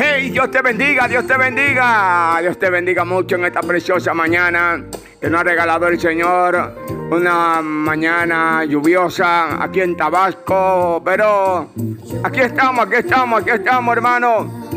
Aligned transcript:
Hey, 0.00 0.30
Dios 0.30 0.48
te 0.52 0.62
bendiga, 0.62 1.08
Dios 1.08 1.26
te 1.26 1.36
bendiga. 1.36 2.38
Dios 2.40 2.56
te 2.56 2.70
bendiga 2.70 3.04
mucho 3.04 3.34
en 3.34 3.46
esta 3.46 3.62
preciosa 3.62 4.14
mañana 4.14 4.84
que 5.20 5.28
nos 5.28 5.40
ha 5.40 5.42
regalado 5.42 5.88
el 5.88 5.98
Señor. 5.98 6.86
Una 7.10 7.60
mañana 7.60 8.64
lluviosa 8.64 9.60
aquí 9.60 9.80
en 9.80 9.96
Tabasco. 9.96 11.02
Pero 11.04 11.70
aquí 12.22 12.38
estamos, 12.42 12.86
aquí 12.86 12.94
estamos, 12.94 13.42
aquí 13.42 13.50
estamos, 13.50 13.96
hermano. 13.96 14.68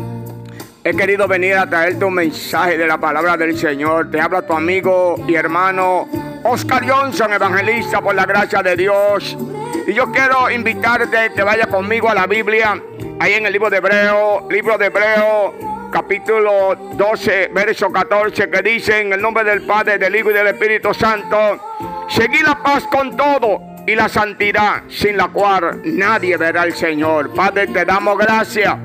He 0.83 0.95
querido 0.95 1.27
venir 1.27 1.53
a 1.53 1.69
traerte 1.69 2.03
un 2.03 2.15
mensaje 2.15 2.75
de 2.75 2.87
la 2.87 2.97
palabra 2.97 3.37
del 3.37 3.55
Señor. 3.55 4.09
Te 4.09 4.19
habla 4.19 4.41
tu 4.41 4.53
amigo 4.53 5.23
y 5.27 5.35
hermano 5.35 6.30
Oscar 6.43 6.87
Johnson, 6.89 7.33
evangelista 7.33 8.01
por 8.01 8.15
la 8.15 8.25
gracia 8.25 8.63
de 8.63 8.75
Dios. 8.75 9.37
Y 9.85 9.93
yo 9.93 10.11
quiero 10.11 10.49
invitarte 10.49 11.31
que 11.35 11.43
vaya 11.43 11.67
conmigo 11.67 12.09
a 12.09 12.15
la 12.15 12.25
Biblia, 12.25 12.81
ahí 13.19 13.33
en 13.33 13.45
el 13.45 13.53
libro 13.53 13.69
de 13.69 13.77
Hebreo, 13.77 14.47
libro 14.49 14.77
de 14.77 14.87
Hebreo, 14.87 15.53
capítulo 15.91 16.75
12, 16.93 17.49
verso 17.53 17.91
14, 17.91 18.49
que 18.49 18.61
dice 18.61 19.01
en 19.01 19.13
el 19.13 19.21
nombre 19.21 19.43
del 19.43 19.61
Padre, 19.61 19.99
del 19.99 20.15
Hijo 20.15 20.31
y 20.31 20.33
del 20.33 20.47
Espíritu 20.47 20.93
Santo, 20.93 22.07
seguí 22.09 22.41
la 22.41 22.61
paz 22.61 22.85
con 22.87 23.15
todo 23.15 23.61
y 23.85 23.93
la 23.93 24.09
santidad, 24.09 24.83
sin 24.87 25.17
la 25.17 25.27
cual 25.27 25.81
nadie 25.83 26.37
verá 26.37 26.63
al 26.63 26.73
Señor. 26.73 27.33
Padre, 27.35 27.67
te 27.67 27.85
damos 27.85 28.17
gracias 28.17 28.75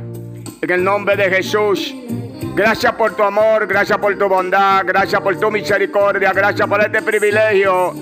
en 0.61 0.70
el 0.70 0.84
nombre 0.84 1.16
de 1.16 1.30
Jesús. 1.30 1.95
Gracias 2.56 2.95
por 2.95 3.15
tu 3.15 3.23
amor, 3.23 3.66
gracias 3.66 3.98
por 3.98 4.16
tu 4.16 4.30
bondad, 4.30 4.83
gracias 4.87 5.20
por 5.20 5.38
tu 5.38 5.51
misericordia, 5.51 6.33
gracias 6.33 6.66
por 6.66 6.80
este 6.80 7.02
privilegio 7.02 7.92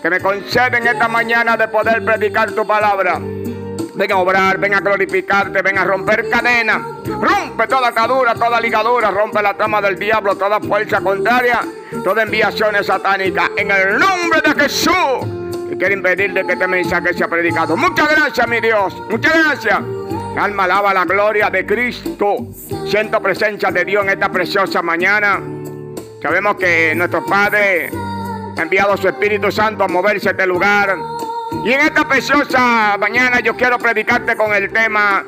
que 0.00 0.08
me 0.08 0.20
conceden 0.20 0.86
esta 0.86 1.08
mañana 1.08 1.56
de 1.56 1.66
poder 1.66 2.04
predicar 2.04 2.52
tu 2.52 2.64
palabra. 2.64 3.18
Ven 3.18 4.12
a 4.12 4.16
obrar, 4.18 4.58
ven 4.58 4.72
a 4.72 4.78
glorificarte, 4.78 5.60
ven 5.62 5.78
a 5.78 5.84
romper 5.84 6.30
cadenas. 6.30 6.80
Rompe 7.04 7.66
toda 7.66 7.88
atadura, 7.88 8.34
toda 8.34 8.60
ligadura, 8.60 9.10
rompe 9.10 9.42
la 9.42 9.54
trama 9.54 9.80
del 9.80 9.98
diablo, 9.98 10.36
toda 10.36 10.60
fuerza 10.60 11.00
contraria, 11.00 11.62
toda 12.04 12.22
enviación 12.22 12.84
satánica. 12.84 13.50
En 13.56 13.68
el 13.72 13.98
nombre 13.98 14.40
de 14.42 14.62
Jesús. 14.62 14.94
Y 15.72 15.76
quiero 15.76 15.92
impedir 15.92 16.32
de 16.32 16.46
que 16.46 16.52
este 16.52 16.68
mensaje 16.68 17.14
sea 17.14 17.26
predicado. 17.26 17.76
Muchas 17.76 18.08
gracias, 18.08 18.46
mi 18.46 18.60
Dios. 18.60 18.94
Muchas 19.10 19.34
gracias. 19.44 19.80
Alma 20.38 20.64
alaba 20.64 20.92
la 20.92 21.04
gloria 21.04 21.50
de 21.50 21.64
Cristo. 21.64 22.36
Siento 22.86 23.20
presencia 23.20 23.70
de 23.70 23.84
Dios 23.84 24.04
en 24.04 24.10
esta 24.10 24.30
preciosa 24.30 24.82
mañana. 24.82 25.40
Sabemos 26.22 26.56
que 26.56 26.94
nuestro 26.94 27.24
Padre 27.24 27.90
ha 28.56 28.62
enviado 28.62 28.96
su 28.96 29.08
Espíritu 29.08 29.50
Santo 29.52 29.84
a 29.84 29.88
moverse 29.88 30.28
a 30.28 30.32
este 30.32 30.46
lugar. 30.46 30.96
Y 31.64 31.72
en 31.72 31.80
esta 31.80 32.06
preciosa 32.08 32.96
mañana 32.98 33.40
yo 33.40 33.56
quiero 33.56 33.78
predicarte 33.78 34.36
con 34.36 34.54
el 34.54 34.72
tema, 34.72 35.24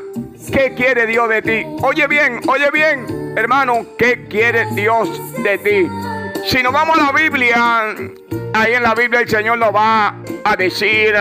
¿qué 0.53 0.75
quiere 0.75 1.07
Dios 1.07 1.29
de 1.29 1.43
ti? 1.43 1.67
Oye 1.83 2.07
bien, 2.07 2.41
oye 2.49 2.71
bien, 2.73 3.35
hermano, 3.37 3.87
¿qué 3.99 4.27
quiere 4.29 4.67
Dios 4.75 5.09
de 5.43 5.59
ti? 5.59 5.89
Si 6.47 6.63
nos 6.63 6.73
vamos 6.73 6.99
a 6.99 7.07
la 7.07 7.13
Biblia, 7.13 7.95
ahí 8.55 8.75
en 8.75 8.83
la 8.83 8.95
Biblia 8.95 9.21
el 9.21 9.29
Señor 9.29 9.59
nos 9.59 9.75
va 9.75 10.17
a 10.45 10.57
decir 10.57 11.15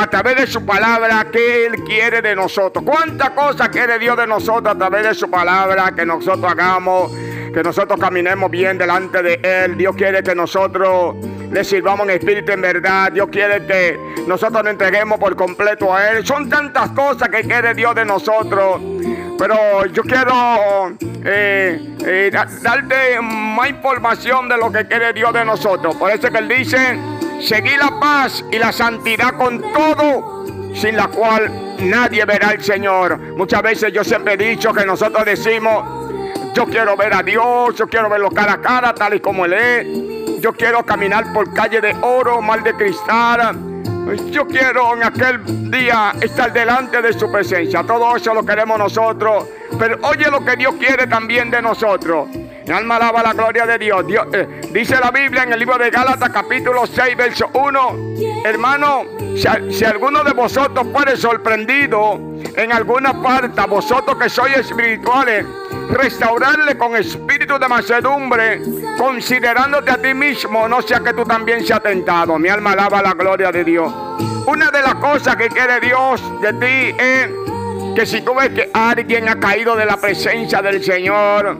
a 0.00 0.06
través 0.06 0.36
de 0.36 0.46
su 0.46 0.64
palabra 0.64 1.26
que 1.30 1.66
Él 1.66 1.84
quiere 1.84 2.22
de 2.22 2.34
nosotros. 2.34 2.82
¿Cuántas 2.86 3.30
cosas 3.30 3.68
quiere 3.68 3.98
Dios 3.98 4.16
de 4.16 4.26
nosotros 4.26 4.74
a 4.74 4.78
través 4.78 5.02
de 5.06 5.14
su 5.14 5.30
palabra 5.30 5.92
que 5.94 6.06
nosotros 6.06 6.50
hagamos? 6.50 7.12
Que 7.52 7.62
nosotros 7.62 8.00
caminemos 8.00 8.50
bien 8.50 8.78
delante 8.78 9.22
de 9.22 9.40
Él. 9.42 9.76
Dios 9.76 9.94
quiere 9.94 10.22
que 10.22 10.34
nosotros 10.34 11.16
le 11.52 11.64
sirvamos 11.64 12.08
en 12.08 12.14
espíritu 12.14 12.52
en 12.52 12.62
verdad. 12.62 13.12
Dios 13.12 13.28
quiere 13.30 13.66
que 13.66 13.98
nosotros 14.26 14.62
nos 14.62 14.72
entreguemos 14.72 15.18
por 15.18 15.36
completo 15.36 15.94
a 15.94 16.12
Él. 16.12 16.26
Son 16.26 16.48
tantas 16.48 16.92
cosas 16.92 17.28
que 17.28 17.42
quiere 17.42 17.74
Dios 17.74 17.94
de 17.94 18.06
nosotros. 18.06 18.80
Pero 19.40 19.86
yo 19.86 20.02
quiero 20.02 20.92
eh, 21.24 21.96
eh, 22.04 22.30
darte 22.30 23.18
más 23.22 23.70
información 23.70 24.50
de 24.50 24.58
lo 24.58 24.70
que 24.70 24.86
quiere 24.86 25.14
Dios 25.14 25.32
de 25.32 25.46
nosotros. 25.46 25.96
Por 25.96 26.10
eso 26.10 26.30
que 26.30 26.36
Él 26.36 26.46
dice, 26.46 26.98
seguir 27.40 27.78
la 27.78 27.98
paz 27.98 28.44
y 28.52 28.58
la 28.58 28.70
santidad 28.70 29.38
con 29.38 29.62
todo, 29.72 30.44
sin 30.74 30.94
la 30.94 31.08
cual 31.08 31.50
nadie 31.80 32.22
verá 32.26 32.48
al 32.48 32.62
Señor. 32.62 33.18
Muchas 33.34 33.62
veces 33.62 33.90
yo 33.94 34.04
siempre 34.04 34.34
he 34.34 34.36
dicho 34.36 34.74
que 34.74 34.84
nosotros 34.84 35.24
decimos, 35.24 35.86
yo 36.52 36.66
quiero 36.66 36.94
ver 36.94 37.14
a 37.14 37.22
Dios, 37.22 37.74
yo 37.76 37.88
quiero 37.88 38.10
verlo 38.10 38.30
cara 38.30 38.52
a 38.52 38.60
cara, 38.60 38.94
tal 38.94 39.14
y 39.14 39.20
como 39.20 39.46
Él 39.46 39.54
es. 39.54 40.40
Yo 40.42 40.52
quiero 40.52 40.84
caminar 40.84 41.32
por 41.32 41.50
calle 41.54 41.80
de 41.80 41.96
oro, 42.02 42.42
mal 42.42 42.62
de 42.62 42.74
cristal. 42.74 43.69
Yo 44.30 44.46
quiero 44.46 44.94
en 44.94 45.04
aquel 45.04 45.70
día 45.70 46.12
estar 46.20 46.52
delante 46.52 47.00
de 47.00 47.12
su 47.12 47.30
presencia. 47.30 47.82
Todo 47.84 48.16
eso 48.16 48.34
lo 48.34 48.44
queremos 48.44 48.78
nosotros. 48.78 49.46
Pero 49.78 49.98
oye 50.02 50.30
lo 50.30 50.44
que 50.44 50.56
Dios 50.56 50.74
quiere 50.78 51.06
también 51.06 51.50
de 51.50 51.62
nosotros. 51.62 52.28
Mi 52.28 52.72
alma 52.72 52.96
alaba 52.96 53.22
la 53.22 53.32
gloria 53.32 53.66
de 53.66 53.78
Dios. 53.78 54.04
Eh, 54.32 54.60
dice 54.72 54.96
la 55.00 55.10
Biblia 55.10 55.44
en 55.44 55.52
el 55.52 55.58
libro 55.58 55.78
de 55.78 55.90
Gálatas 55.90 56.30
capítulo 56.30 56.86
6, 56.86 57.16
verso 57.16 57.50
1. 57.52 58.44
Hermano, 58.44 59.04
si, 59.36 59.72
si 59.72 59.84
alguno 59.84 60.24
de 60.24 60.32
vosotros 60.32 60.86
fuere 60.92 61.16
sorprendido 61.16 62.18
en 62.56 62.72
alguna 62.72 63.20
parte, 63.22 63.60
vosotros 63.68 64.16
que 64.18 64.28
sois 64.28 64.56
espirituales, 64.56 65.46
restaurarle 65.90 66.76
con 66.76 66.96
espíritu 66.96 67.58
de 67.58 67.68
macedumbre, 67.68 68.60
considerándote 68.96 69.90
a 69.90 70.00
ti 70.00 70.14
mismo, 70.14 70.68
no 70.68 70.82
sea 70.82 71.00
que 71.00 71.12
tú 71.12 71.24
también 71.24 71.66
seas 71.66 71.82
tentado. 71.82 72.38
Mi 72.38 72.48
alma 72.48 72.72
alaba 72.72 73.02
la 73.02 73.12
gloria 73.12 73.50
de 73.50 73.64
Dios. 73.64 73.92
Una 74.46 74.70
de 74.70 74.82
las 74.82 74.94
cosas 74.96 75.36
que 75.36 75.48
quiere 75.48 75.80
Dios 75.80 76.22
de 76.40 76.52
ti 76.54 76.96
es 76.98 77.30
que 77.94 78.06
si 78.06 78.20
tú 78.22 78.34
ves 78.34 78.50
que 78.50 78.70
alguien 78.72 79.28
ha 79.28 79.38
caído 79.38 79.76
de 79.76 79.84
la 79.84 79.96
presencia 79.96 80.62
del 80.62 80.82
Señor, 80.82 81.58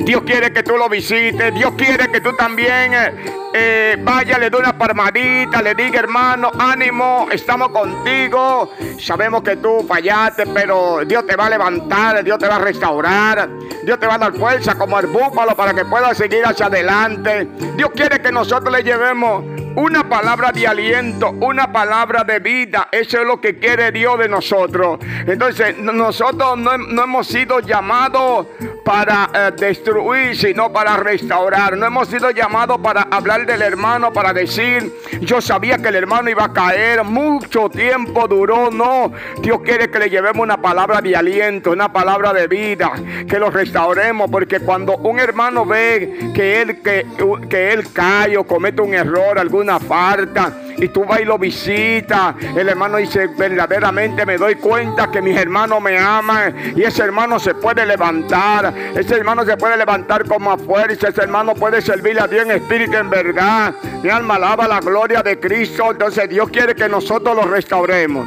Dios 0.00 0.22
quiere 0.22 0.52
que 0.52 0.62
tú 0.62 0.76
lo 0.76 0.88
visites. 0.88 1.54
Dios 1.54 1.72
quiere 1.76 2.08
que 2.10 2.20
tú 2.20 2.34
también 2.34 2.94
eh, 2.94 3.12
eh, 3.54 3.96
vaya, 4.00 4.38
le 4.38 4.50
dé 4.50 4.56
una 4.56 4.76
palmadita, 4.76 5.60
le 5.62 5.74
diga, 5.74 6.00
hermano, 6.00 6.50
ánimo, 6.58 7.28
estamos 7.30 7.68
contigo. 7.68 8.72
Sabemos 8.98 9.42
que 9.42 9.56
tú 9.56 9.84
fallaste, 9.86 10.46
pero 10.46 11.04
Dios 11.04 11.26
te 11.26 11.36
va 11.36 11.46
a 11.46 11.50
levantar, 11.50 12.24
Dios 12.24 12.38
te 12.38 12.48
va 12.48 12.56
a 12.56 12.60
restaurar. 12.60 13.48
Dios 13.84 13.98
te 13.98 14.06
va 14.06 14.14
a 14.14 14.18
dar 14.18 14.32
fuerza 14.32 14.76
como 14.76 14.98
el 14.98 15.06
búfalo 15.06 15.54
para 15.56 15.74
que 15.74 15.84
puedas 15.84 16.16
seguir 16.16 16.44
hacia 16.44 16.66
adelante. 16.66 17.48
Dios 17.76 17.90
quiere 17.94 18.20
que 18.20 18.30
nosotros 18.30 18.72
le 18.72 18.82
llevemos 18.82 19.44
una 19.76 20.08
palabra 20.08 20.52
de 20.52 20.66
aliento, 20.66 21.30
una 21.40 21.72
palabra 21.72 22.24
de 22.24 22.38
vida. 22.38 22.88
Eso 22.92 23.20
es 23.20 23.26
lo 23.26 23.40
que 23.40 23.58
quiere 23.58 23.92
Dios 23.92 24.18
de 24.18 24.28
nosotros. 24.28 24.98
Entonces, 25.26 25.78
nosotros 25.78 26.58
no, 26.58 27.02
hemos 27.02 27.26
sido 27.26 27.60
llamados 27.60 28.46
para 28.84 29.30
eh, 29.34 29.52
destruir, 29.56 30.36
sino 30.36 30.72
para 30.72 30.96
restaurar. 30.96 31.76
No 31.76 31.86
hemos 31.86 32.08
sido 32.08 32.30
llamados 32.30 32.80
para 32.80 33.02
hablar 33.02 33.46
del 33.46 33.62
hermano, 33.62 34.12
para 34.12 34.32
decir, 34.32 34.92
yo 35.20 35.40
sabía 35.40 35.78
que 35.78 35.88
el 35.88 35.96
hermano 35.96 36.28
iba 36.30 36.44
a 36.44 36.52
caer. 36.52 37.04
Mucho 37.04 37.68
tiempo 37.68 38.28
duró. 38.28 38.70
No, 38.70 39.12
Dios 39.40 39.60
quiere 39.64 39.90
que 39.90 39.98
le 39.98 40.10
llevemos 40.10 40.42
una 40.42 40.60
palabra 40.60 41.00
de 41.00 41.16
aliento, 41.16 41.70
una 41.70 41.92
palabra 41.92 42.32
de 42.32 42.46
vida, 42.46 42.92
que 43.28 43.38
lo 43.38 43.50
restauremos. 43.50 44.30
Porque 44.30 44.60
cuando 44.60 44.96
un 44.96 45.18
hermano 45.18 45.64
ve 45.64 46.32
que 46.34 46.62
él, 46.62 46.82
que, 46.82 47.06
que 47.48 47.72
él 47.72 47.92
cae 47.92 48.36
o 48.36 48.44
comete 48.44 48.82
un 48.82 48.94
error, 48.94 49.38
algún 49.38 49.61
una 49.62 49.80
falta 49.80 50.52
y 50.76 50.88
tú 50.88 51.04
vas 51.04 51.20
y 51.20 51.24
lo 51.24 51.38
visitas, 51.38 52.34
el 52.56 52.68
hermano 52.68 52.96
dice, 52.96 53.28
verdaderamente 53.28 54.26
me 54.26 54.36
doy 54.36 54.56
cuenta 54.56 55.10
que 55.10 55.22
mis 55.22 55.36
hermanos 55.36 55.80
me 55.80 55.98
aman 55.98 56.74
y 56.76 56.82
ese 56.82 57.02
hermano 57.02 57.38
se 57.38 57.54
puede 57.54 57.86
levantar, 57.86 58.74
ese 58.94 59.14
hermano 59.14 59.44
se 59.44 59.56
puede 59.56 59.76
levantar 59.76 60.26
con 60.26 60.42
más 60.42 60.60
fuerza, 60.62 61.08
ese 61.08 61.22
hermano 61.22 61.54
puede 61.54 61.80
servirle 61.80 62.20
a 62.20 62.26
Dios 62.26 62.44
en 62.44 62.52
espíritu 62.52 62.96
en 62.96 63.10
verdad. 63.10 63.74
Mi 64.02 64.10
alma 64.10 64.34
alaba 64.34 64.66
la 64.66 64.80
gloria 64.80 65.22
de 65.22 65.38
Cristo, 65.38 65.90
entonces 65.90 66.28
Dios 66.28 66.48
quiere 66.50 66.74
que 66.74 66.88
nosotros 66.88 67.36
lo 67.36 67.42
restauremos. 67.42 68.26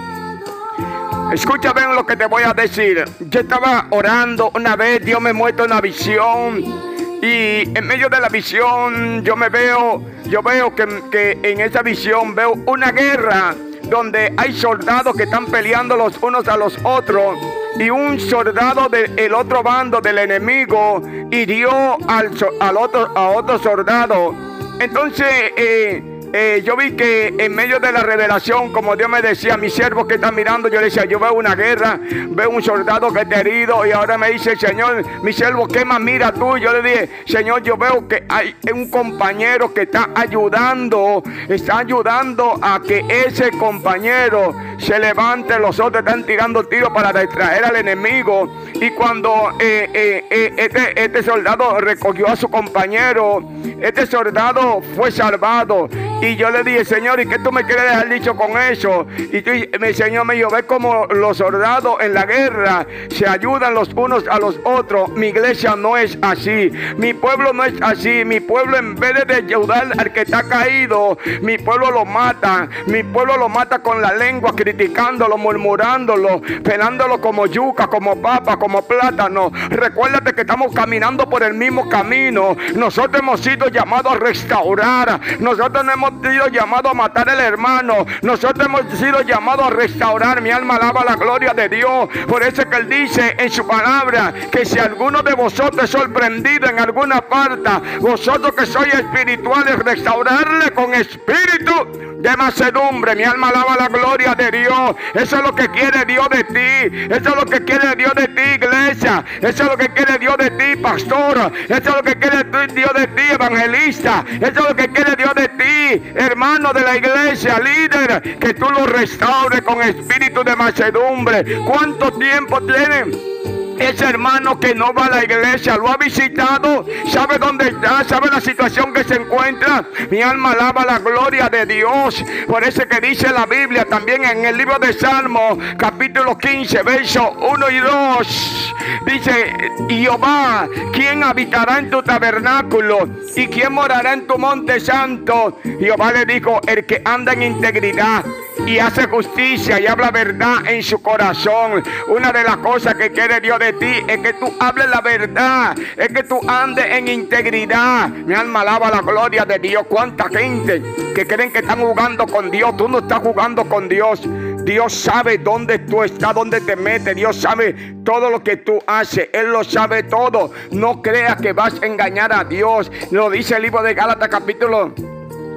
Escucha 1.34 1.74
bien 1.74 1.95
lo 1.95 2.06
que 2.06 2.16
te 2.16 2.28
voy 2.28 2.44
a 2.44 2.53
decir. 2.53 3.03
Yo 3.19 3.41
estaba 3.41 3.88
orando 3.90 4.51
una 4.53 4.75
vez, 4.75 5.04
Dios 5.04 5.19
me 5.19 5.33
muestra 5.33 5.65
una 5.65 5.81
visión 5.81 6.94
y 7.25 7.63
en 7.75 7.88
medio 7.88 8.07
de 8.07 8.19
la 8.19 8.30
visión 8.30 9.24
yo 9.24 9.36
me 9.36 9.50
veo, 9.50 10.00
yo 10.25 10.44
veo 10.44 10.75
que, 10.75 11.39
en 11.42 11.60
esa 11.60 11.81
visión 11.81 12.36
veo 12.36 12.54
una 12.68 12.92
guerra 12.92 13.56
donde 13.83 14.31
hay 14.38 14.54
soldados 14.54 15.16
que 15.16 15.24
están 15.24 15.48
peleando 15.48 15.95
los 15.95 16.22
unos 16.22 16.48
a 16.48 16.56
los 16.56 16.77
otros 16.83 17.39
y 17.80 17.89
un 17.89 18.19
soldado 18.19 18.89
del 18.89 19.33
otro 19.33 19.63
bando 19.63 20.01
del 20.01 20.19
enemigo 20.19 21.01
hirió 21.31 21.98
al, 22.07 22.31
al 22.60 22.77
otro, 22.77 23.12
a 23.16 23.30
otro 23.30 23.57
soldado. 23.57 24.36
Entonces, 24.80 25.25
eh, 25.57 26.14
eh, 26.38 26.62
yo 26.66 26.76
vi 26.76 26.92
que 26.98 27.34
en 27.38 27.56
medio 27.56 27.80
de 27.80 27.94
la 27.94 28.02
revelación, 28.04 28.74
como 28.74 28.98
Dios 28.98 29.08
me 29.08 29.22
decía, 29.22 29.56
mi 29.56 29.70
siervo 29.70 30.06
que 30.06 30.16
está 30.16 30.34
mirando, 30.34 30.68
yo 30.68 30.82
le 30.82 30.88
decía, 30.88 31.06
yo 31.06 31.18
veo 31.18 31.32
una 31.32 31.56
guerra, 31.56 31.98
veo 32.02 32.50
un 32.50 32.62
soldado 32.62 33.14
que 33.14 33.22
está 33.22 33.40
herido 33.40 33.86
y 33.86 33.94
ahora 33.94 34.18
me 34.18 34.32
dice, 34.32 34.58
Señor, 34.58 35.02
mi 35.24 35.32
siervo, 35.32 35.66
¿qué 35.66 35.86
más 35.86 36.02
mira 36.02 36.34
tú? 36.34 36.58
Yo 36.58 36.74
le 36.74 36.82
dije, 36.82 37.10
Señor, 37.26 37.64
yo 37.64 37.78
veo 37.78 38.06
que 38.06 38.26
hay 38.28 38.54
un 38.74 38.90
compañero 38.90 39.74
que 39.74 39.84
está 39.84 40.10
ayudando, 40.14 41.24
está 41.48 41.78
ayudando 41.78 42.60
a 42.62 42.82
que 42.82 43.06
ese 43.08 43.52
compañero 43.52 44.54
se 44.78 45.00
levante, 45.00 45.58
los 45.58 45.80
otros 45.80 46.04
están 46.06 46.26
tirando 46.26 46.66
tiros 46.66 46.90
para 46.90 47.18
distraer 47.18 47.64
al 47.64 47.78
enemigo 47.78 48.54
Y 48.81 48.92
cuando 48.92 49.51
eh, 49.60 49.89
eh, 49.94 50.25
eh, 50.30 50.54
este, 50.57 51.01
este 51.01 51.24
soldado 51.24 51.80
recogió 51.80 52.27
a 52.27 52.36
su 52.36 52.50
compañero, 52.50 53.42
este 53.81 54.06
soldado 54.06 54.81
fue 54.95 55.12
salvado. 55.12 55.88
Y 56.22 56.36
yo 56.36 56.50
le 56.50 56.63
dije, 56.63 56.86
Señor, 56.86 57.19
¿y 57.19 57.27
qué 57.27 57.39
tú 57.39 57.51
me 57.51 57.63
quieres 57.66 57.83
dejar 57.83 58.10
dicho 58.10 58.36
con 58.36 58.57
eso? 58.57 59.06
Y 59.18 59.42
tú, 59.42 59.51
mi 59.80 59.94
Señor 59.94 60.25
me 60.25 60.36
dijo, 60.36 60.50
ve 60.50 60.63
como 60.63 61.06
los 61.07 61.38
soldados 61.38 61.98
en 62.01 62.13
la 62.13 62.25
guerra 62.25 62.88
se 63.10 63.27
ayudan 63.27 63.74
los 63.74 63.89
unos 63.94 64.27
a 64.27 64.39
los 64.39 64.60
otros. 64.63 65.10
Mi 65.10 65.27
iglesia 65.27 65.75
no 65.75 65.98
es 65.98 66.18
así. 66.22 66.72
Mi 66.98 67.13
pueblo 67.13 67.54
no 67.54 67.63
es 67.63 67.74
así. 67.81 68.24
Mi 68.25 68.39
pueblo 68.39 68.77
en 68.77 68.95
vez 68.95 69.25
de 69.27 69.36
ayudar 69.36 69.92
al 69.98 70.12
que 70.13 70.22
está 70.22 70.44
caído, 70.44 71.18
mi 71.42 71.57
pueblo 71.57 71.92
lo 71.92 72.06
mata. 72.06 72.69
Mi 72.88 73.04
pueblo 73.04 73.38
lo 73.38 73.50
mata 73.50 73.80
con 73.80 74.01
la 74.01 74.13
lengua, 74.13 74.54
criticándolo, 74.56 75.38
murmurándolo, 75.38 76.42
pelándolo 76.63 77.22
como 77.22 77.45
yuca, 77.45 77.88
como 77.88 78.22
papa, 78.22 78.57
como 78.65 78.81
plátano. 78.81 79.51
Recuérdate 79.69 80.33
que 80.33 80.41
estamos 80.41 80.73
caminando 80.73 81.29
por 81.29 81.44
el 81.44 81.53
mismo 81.53 81.88
camino. 81.88 82.57
Nosotros 82.73 83.21
hemos 83.21 83.39
sido 83.39 83.67
llamados 83.67 84.13
a 84.13 84.15
restaurar. 84.15 85.21
Nosotros 85.39 85.85
no 85.85 85.91
hemos 85.91 86.13
sido 86.23 86.47
llamados 86.47 86.91
a 86.91 86.95
matar 86.95 87.29
al 87.29 87.41
hermano. 87.41 88.07
Nosotros 88.23 88.65
hemos 88.65 88.81
sido 88.97 89.21
llamados 89.21 89.67
a 89.67 89.69
restaurar. 89.69 90.41
Mi 90.41 90.50
alma 90.50 90.77
alaba 90.77 91.06
la 91.06 91.15
gloria 91.15 91.53
de 91.53 91.69
Dios. 91.69 92.09
Por 92.27 92.41
eso 92.41 92.67
que 92.67 92.77
Él 92.77 92.89
dice 92.89 93.35
en 93.38 93.51
su 93.51 93.67
palabra 93.67 94.33
que 94.51 94.65
si 94.65 94.79
alguno 94.79 95.21
de 95.21 95.35
vosotros 95.35 95.83
es 95.83 95.91
sorprendido 95.91 96.67
en 96.67 96.79
alguna 96.79 97.21
parte, 97.21 97.69
vosotros 98.00 98.53
que 98.56 98.65
sois 98.65 98.91
espirituales, 98.95 99.77
restaurarle 99.77 100.71
con 100.71 100.91
espíritu 100.95 102.15
de 102.25 102.35
macedumbre. 102.35 103.15
Mi 103.15 103.23
alma 103.23 103.50
alaba 103.50 103.75
la 103.77 103.88
gloria 103.88 104.33
de 104.33 104.50
Dios. 104.50 104.95
Eso 105.13 105.38
es 105.38 105.44
lo 105.44 105.53
que 105.53 105.69
quiere 105.69 106.06
Dios 106.06 106.27
de 106.29 106.44
ti. 106.44 107.13
Eso 107.13 107.29
es 107.29 107.35
lo 107.35 107.45
que 107.45 107.63
quiere 107.63 107.95
Dios 107.95 108.13
de 108.15 108.27
ti, 108.27 108.55
iglesia. 108.56 109.24
Eso 109.42 109.63
es 109.63 109.69
lo 109.69 109.78
que 109.78 109.90
quiere 109.90 110.18
Dios 110.18 110.38
de 110.38 110.52
ti, 110.52 110.81
pastor. 110.81 111.52
Eso 111.68 111.90
es 111.90 111.96
lo 111.96 112.04
que 112.04 112.16
quiere 112.16 112.44
Dios 112.74 112.94
de 112.94 113.07
ti, 113.07 113.22
evangelista. 113.31 114.25
Eso 114.42 114.60
es 114.60 114.69
lo 114.69 114.75
que 114.75 114.88
quiere 114.90 115.16
Dios 115.16 115.34
de 115.36 115.48
ti, 115.50 116.12
hermano 116.16 116.74
de 116.74 116.81
la 116.81 116.98
iglesia, 116.98 117.60
líder. 117.60 118.40
Que 118.40 118.54
tú 118.54 118.69
lo 118.69 118.86
restaures 118.86 119.62
con 119.62 119.81
espíritu 119.81 120.44
de 120.44 120.56
macedumbre. 120.56 121.60
¿Cuánto 121.66 122.12
tiempo 122.13 122.62
tienen? 122.62 123.35
Ese 123.80 124.06
hermano 124.06 124.60
que 124.60 124.74
no 124.74 124.94
va 124.94 125.06
a 125.06 125.10
la 125.10 125.24
iglesia 125.24 125.77
lo 125.77 125.89
ha 125.89 125.98
visitado, 125.98 126.86
sabe 127.10 127.38
dónde 127.38 127.68
está, 127.69 128.04
sabe 128.04 128.30
la 128.30 128.39
situación 128.39 128.94
que 128.94 129.04
se 129.04 129.16
encuentra. 129.16 129.86
Mi 130.10 130.22
alma 130.22 130.51
alaba 130.51 130.86
la 130.86 131.00
gloria 131.00 131.50
de 131.50 131.66
Dios. 131.66 132.24
Por 132.48 132.63
eso 132.63 132.83
que 132.88 133.06
dice 133.06 133.31
la 133.31 133.45
Biblia 133.45 133.86
también 133.86 134.24
en 134.24 134.45
el 134.45 134.57
libro 134.57 134.80
de 134.80 134.94
Salmo, 134.94 135.57
capítulo 135.77 136.38
15, 136.38 136.83
versos 136.83 137.30
1 137.38 137.69
y 137.72 137.80
2. 137.80 138.75
Dice, 139.06 139.54
Jehová, 139.89 140.68
¿quién 140.94 141.24
habitará 141.24 141.80
en 141.80 141.89
tu 141.89 142.01
tabernáculo? 142.01 143.10
¿Y 143.36 143.48
quién 143.48 143.74
morará 143.74 144.13
en 144.13 144.25
tu 144.25 144.38
monte 144.38 144.80
santo? 144.80 145.60
Jehová 145.80 146.12
le 146.13 146.25
dijo, 146.25 146.62
el 146.68 146.86
que 146.86 147.01
anda 147.04 147.33
en 147.33 147.44
integridad 147.44 148.24
y 148.65 148.79
hace 148.79 149.07
justicia 149.07 149.79
y 149.79 149.85
habla 149.85 150.12
verdad 150.12 150.65
en 150.67 150.81
su 150.81 151.01
corazón. 151.01 151.83
Una 152.07 152.31
de 152.31 152.44
las 152.44 152.57
cosas 152.57 152.95
que 152.95 153.12
quiere 153.12 153.39
Dios 153.39 153.59
de 153.59 153.73
ti 153.73 154.03
es 154.07 154.17
que 154.19 154.33
tú 154.33 154.51
hables 154.59 154.89
la 154.89 155.01
verdad, 155.01 155.77
es 155.97 156.07
que 156.07 156.23
tú 156.23 156.39
andes 156.47 156.85
en 156.85 157.07
integridad. 157.07 158.09
Mi 158.09 158.33
alma 158.33 158.62
alaba 158.62 158.89
la 158.89 159.01
gloria 159.01 159.45
de 159.45 159.59
Dios. 159.59 159.85
Cuánta 159.88 160.29
gente 160.29 160.81
que 161.13 161.27
creen 161.27 161.51
que 161.51 161.59
están 161.59 161.79
jugando 161.79 162.25
con 162.25 162.50
Dios, 162.50 162.75
tú 162.77 162.88
no 162.88 163.00
estás 163.00 163.19
jugando 163.19 163.65
con 163.65 163.88
Dios. 163.88 164.21
Dios 164.63 164.94
sabe 164.94 165.38
dónde 165.38 165.79
tú 165.79 166.03
estás, 166.03 166.33
dónde 166.33 166.59
te 166.62 166.75
metes. 166.75 167.15
Dios 167.15 167.35
sabe 167.35 167.95
todo 168.03 168.29
lo 168.31 168.44
que 168.44 168.57
tú 168.57 168.79
haces. 168.88 169.29
Él 169.31 169.51
lo 169.51 169.63
sabe 169.63 170.03
todo. 170.03 170.51
No 170.71 171.01
creas 171.01 171.39
que 171.39 171.53
vas 171.53 171.81
a 171.81 171.85
engañar 171.85 172.33
a 172.33 172.44
Dios. 172.44 172.91
Lo 173.12 173.29
dice 173.29 173.56
el 173.56 173.63
libro 173.63 173.83
de 173.83 173.94
Gálatas 173.94 174.29
capítulo 174.29 174.94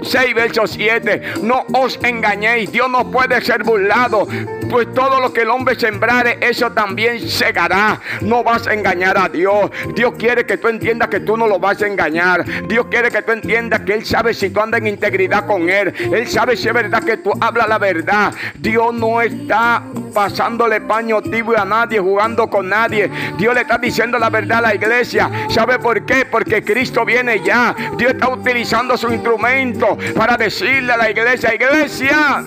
6, 0.03 0.35
verso 0.35 0.67
7. 0.67 1.43
No 1.43 1.65
os 1.75 1.99
engañéis, 2.03 2.71
Dios 2.71 2.91
no 2.91 3.11
puede 3.11 3.41
ser 3.41 3.63
burlado. 3.65 4.27
Pues 4.69 4.93
todo 4.93 5.21
lo 5.21 5.33
que 5.33 5.43
el 5.43 5.51
hombre 5.51 5.79
sembrare, 5.79 6.39
eso 6.41 6.71
también 6.73 7.27
segará. 7.29 8.01
No 8.21 8.43
vas 8.43 8.67
a 8.67 8.75
engañar 8.75 9.17
a 9.19 9.29
Dios. 9.29 9.71
Dios 9.95 10.15
quiere 10.19 10.45
que 10.45 10.59
tú 10.59 10.69
entiendas 10.69 11.09
que 11.09 11.21
tú 11.21 11.37
no 11.37 11.47
lo 11.47 11.59
vas 11.59 11.83
a 11.83 11.87
engañar. 11.87 12.45
Dios 12.67 12.87
quiere 12.91 13.11
que 13.11 13.23
tú 13.23 13.33
entiendas 13.33 13.81
que 13.81 13.95
Él 13.95 14.05
sabe 14.05 14.35
si 14.35 14.51
tú 14.51 14.61
andas 14.61 14.81
en 14.81 14.89
integridad 14.89 15.47
con 15.47 15.69
Él. 15.69 15.95
Él 16.13 16.27
sabe 16.29 16.57
si 16.57 16.69
es 16.69 16.75
verdad 16.75 17.03
que 17.03 17.17
tú 17.17 17.33
hablas 17.41 17.69
la 17.69 17.79
verdad. 17.79 18.35
Dios 18.59 18.93
no 18.95 19.21
está 19.21 19.83
pasándole 20.15 20.81
paño 20.81 21.23
tibio 21.23 21.59
a 21.59 21.65
nadie, 21.65 22.01
jugando 22.01 22.49
con 22.49 22.69
nadie. 22.69 23.11
Dios 23.37 23.55
le 23.55 23.63
está 23.63 23.79
diciendo 23.79 24.19
la 24.19 24.31
verdad 24.31 24.59
a 24.59 24.63
la 24.63 24.75
iglesia. 24.75 25.31
¿Sabe 25.49 25.79
por 25.79 26.05
qué? 26.05 26.27
Porque 26.27 26.63
Cristo 26.63 27.05
viene 27.05 27.43
ya. 27.43 27.75
Dios 27.97 28.13
está 28.13 28.29
utilizando 28.29 28.97
su 28.97 29.13
instrumento 29.13 29.97
para 30.15 30.37
decirle 30.37 30.93
a 30.93 30.97
la 30.97 31.11
iglesia, 31.11 31.55
iglesia, 31.55 32.45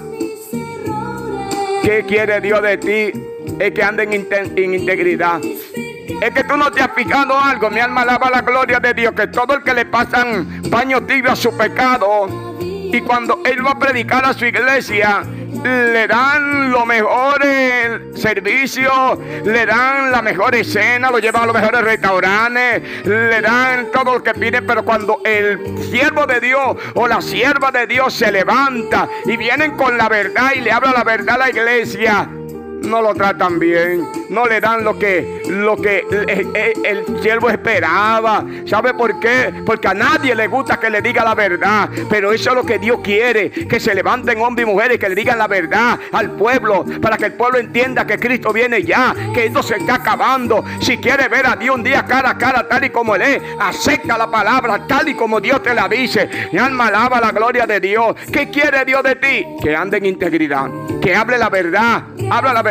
¿qué 1.92 2.06
quiere 2.06 2.40
Dios 2.40 2.62
de 2.62 2.78
ti? 2.78 3.12
Es 3.60 3.72
que 3.72 3.84
anden 3.84 4.14
en 4.14 4.74
integridad. 4.74 5.42
Es 5.44 6.32
que 6.34 6.44
tú 6.46 6.56
no 6.56 6.72
te 6.72 6.82
has 6.82 6.94
fijado 6.96 7.38
algo. 7.38 7.70
Mi 7.70 7.82
alma 7.82 8.04
alaba 8.04 8.30
la 8.30 8.42
gloria 8.42 8.80
de 8.80 8.94
Dios. 8.94 9.14
Que 9.14 9.28
todo 9.28 9.56
el 9.56 9.64
que 9.64 9.74
le 9.74 9.86
pasan 9.86 10.62
paño 10.72 11.02
tibio 11.06 11.32
a 11.32 11.36
su 11.36 11.56
pecado. 11.58 12.56
Y 12.62 13.02
cuando 13.02 13.42
Él 13.44 13.66
va 13.66 13.72
a 13.72 13.80
predicar 13.80 14.24
a 14.24 14.34
su 14.34 14.46
iglesia, 14.46 15.24
le 15.64 16.08
dan 16.08 16.72
los 16.72 16.86
mejores 16.86 18.20
servicios, 18.20 19.18
le 19.44 19.66
dan 19.66 20.12
la 20.12 20.22
mejor 20.22 20.56
escena, 20.56 21.12
lo 21.12 21.20
llevan 21.20 21.44
a 21.44 21.46
los 21.48 21.56
mejores 21.56 21.82
restaurantes, 21.82 23.06
le 23.06 23.42
dan 23.42 23.92
todo 23.92 24.16
lo 24.16 24.24
que 24.24 24.34
pide, 24.34 24.62
pero 24.62 24.84
cuando 24.84 25.22
el 25.24 25.78
siervo 25.90 26.26
de 26.26 26.40
Dios 26.40 26.78
o 26.96 27.08
la 27.08 27.22
sierva 27.22 27.72
de 27.72 27.88
Dios 27.88 28.14
se 28.14 28.32
levanta 28.32 29.08
y 29.26 29.38
vienen 29.38 29.76
con 29.76 29.98
la 29.98 30.10
verdad 30.10 30.52
y 30.56 30.62
le 30.62 30.72
habla 30.72 30.92
la 30.92 31.04
verdad 31.04 31.36
a 31.36 31.40
la 31.40 31.50
iglesia, 31.50 32.30
no 32.82 33.02
lo 33.02 33.14
tratan 33.14 33.60
bien, 33.60 34.08
no 34.30 34.46
le 34.48 34.60
dan 34.60 34.84
lo 34.84 34.98
que, 34.98 35.44
lo 35.48 35.78
que 35.78 36.04
el, 36.84 37.22
siervo 37.22 37.50
esperaba. 37.50 38.46
¿Sabe 38.66 38.94
por 38.94 39.20
qué? 39.20 39.54
Porque 39.66 39.88
a 39.88 39.94
nadie 39.94 40.34
le 40.36 40.48
gusta 40.48 40.80
que 40.80 40.90
le 40.90 41.02
diga 41.02 41.24
la 41.24 41.36
verdad, 41.36 41.90
pero 42.10 42.32
eso 42.32 42.50
es 42.50 42.56
lo 42.56 42.66
que 42.66 42.80
Dios 42.80 43.00
quiere, 43.04 43.52
que 43.52 43.80
se 43.80 43.94
levanten 43.94 44.40
hombres 44.42 44.68
y 44.68 44.72
mujeres 44.72 45.00
que 45.00 45.10
le 45.10 45.16
digan 45.16 45.38
la 45.38 45.48
verdad 45.48 46.00
al 46.12 46.32
pueblo, 46.32 46.86
para 47.02 47.18
que 47.18 47.26
el 47.26 47.34
pueblo 47.34 47.60
entienda 47.60 48.06
que 48.06 48.18
Cristo 48.18 48.52
viene 48.52 48.84
ya, 48.84 49.14
que 49.34 49.46
esto 49.46 49.62
se 49.62 49.78
está 49.78 49.96
acabando. 49.96 50.64
Si 50.82 50.98
quiere 50.98 51.28
ver 51.28 51.46
a 51.46 51.56
Dios 51.56 51.76
un 51.76 51.84
día 51.84 52.06
cara 52.06 52.32
a 52.32 52.38
cara, 52.38 52.68
tal 52.68 52.84
y 52.84 52.90
como 52.90 53.16
Él 53.16 53.22
es, 53.22 53.42
acepta 53.60 54.18
la 54.18 54.30
palabra 54.30 54.86
tal 54.88 55.08
y 55.08 55.14
como 55.14 55.40
Dios 55.40 55.62
te 55.62 55.74
la 55.74 55.88
dice. 55.88 56.30
Mi 56.52 56.60
alma 56.60 56.88
alaba 56.88 57.22
la 57.22 57.32
gloria 57.32 57.66
de 57.66 57.80
Dios. 57.80 58.16
¿Qué 58.32 58.50
quiere 58.50 58.84
Dios 58.86 59.04
de 59.04 59.16
ti? 59.16 59.46
Que 59.62 59.76
ande 59.76 59.98
en 59.98 60.06
integridad, 60.06 60.70
que 61.02 61.16
hable 61.16 61.38
la 61.38 61.50
verdad, 61.50 62.04
habla 62.30 62.54
la 62.54 62.62
verdad 62.62 62.71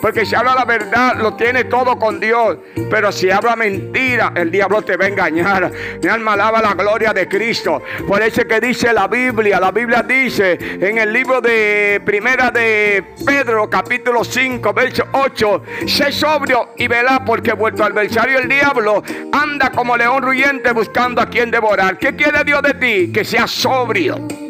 Porque 0.00 0.24
si 0.24 0.34
habla 0.34 0.54
la 0.54 0.64
verdad, 0.64 1.16
lo 1.16 1.34
tiene 1.34 1.64
todo 1.64 1.98
con 1.98 2.18
Dios. 2.20 2.58
Pero 2.90 3.12
si 3.12 3.30
habla 3.30 3.56
mentira, 3.56 4.32
el 4.34 4.50
diablo 4.50 4.82
te 4.82 4.96
va 4.96 5.06
a 5.06 5.08
engañar. 5.08 5.70
Mi 6.02 6.08
alma 6.08 6.34
alaba 6.34 6.62
la 6.62 6.74
gloria 6.74 7.12
de 7.12 7.28
Cristo. 7.28 7.82
Por 8.06 8.22
eso 8.22 8.46
que 8.46 8.60
dice 8.60 8.92
la 8.92 9.08
Biblia. 9.08 9.60
La 9.60 9.70
Biblia 9.70 10.02
dice 10.02 10.58
en 10.60 10.98
el 10.98 11.12
libro 11.12 11.40
de 11.40 12.00
Primera 12.04 12.50
de 12.50 13.04
Pedro, 13.24 13.68
capítulo 13.68 14.24
5, 14.24 14.72
verso 14.72 15.04
8. 15.12 15.62
Sé 15.86 16.12
sobrio 16.12 16.70
y 16.76 16.88
vela 16.88 17.24
porque 17.24 17.52
vuelto 17.52 17.84
adversario 17.84 18.38
el 18.38 18.48
diablo 18.48 19.02
anda 19.32 19.70
como 19.70 19.96
león 19.96 20.22
ruyente 20.22 20.72
buscando 20.72 21.20
a 21.20 21.28
quien 21.28 21.50
devorar. 21.50 21.98
¿Qué 21.98 22.14
quiere 22.14 22.44
Dios 22.44 22.62
de 22.62 22.74
ti? 22.74 23.12
Que 23.12 23.24
seas 23.24 23.50
sobrio. 23.50 24.45